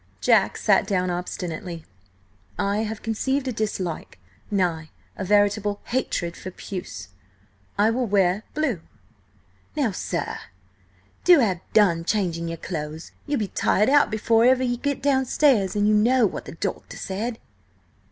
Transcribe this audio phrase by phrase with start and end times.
[0.19, 1.85] Jack sat down obstinately.
[2.57, 7.09] "I have conceived a dislike–nay, a veritable hatred–for puce.
[7.77, 8.81] I will wear blue."
[9.75, 10.39] "Now, sir,
[11.23, 13.11] do ha' done changing your clothes!
[13.27, 16.97] Ye'll be tired out before ever ye get downstairs, and ye know what the doctor
[16.97, 17.37] said."